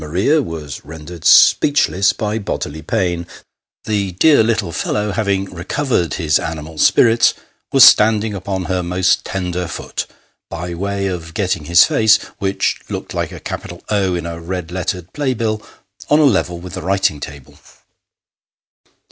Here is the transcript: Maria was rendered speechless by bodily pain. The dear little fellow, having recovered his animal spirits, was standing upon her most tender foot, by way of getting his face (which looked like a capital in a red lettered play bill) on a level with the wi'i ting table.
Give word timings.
Maria 0.01 0.41
was 0.41 0.83
rendered 0.83 1.23
speechless 1.25 2.11
by 2.11 2.39
bodily 2.39 2.81
pain. 2.81 3.27
The 3.83 4.13
dear 4.13 4.41
little 4.41 4.71
fellow, 4.71 5.11
having 5.11 5.45
recovered 5.53 6.15
his 6.15 6.39
animal 6.39 6.79
spirits, 6.79 7.35
was 7.71 7.83
standing 7.83 8.33
upon 8.33 8.63
her 8.65 8.81
most 8.81 9.23
tender 9.23 9.67
foot, 9.67 10.07
by 10.49 10.73
way 10.73 11.05
of 11.05 11.35
getting 11.35 11.65
his 11.65 11.85
face 11.85 12.17
(which 12.39 12.79
looked 12.89 13.13
like 13.13 13.31
a 13.31 13.39
capital 13.39 13.83
in 13.91 14.25
a 14.25 14.41
red 14.41 14.71
lettered 14.71 15.13
play 15.13 15.35
bill) 15.35 15.61
on 16.09 16.17
a 16.17 16.23
level 16.23 16.57
with 16.57 16.73
the 16.73 16.81
wi'i 16.81 16.99
ting 16.99 17.19
table. 17.19 17.59